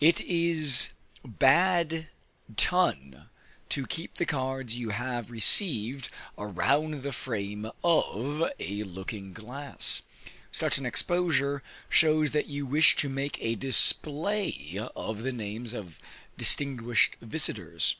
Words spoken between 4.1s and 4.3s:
the